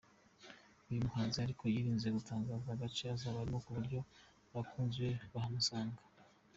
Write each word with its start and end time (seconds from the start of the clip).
Uyu 0.89 1.01
muhanzi 1.05 1.37
ariko 1.45 1.63
yirinze 1.73 2.07
gutangaa 2.15 2.61
agace 2.73 3.03
azaba 3.15 3.37
arimo 3.43 3.59
ku 3.65 3.69
buryo 3.77 3.99
abakunzi 4.51 4.97
be 5.03 5.11
bahamusanga. 5.33 6.01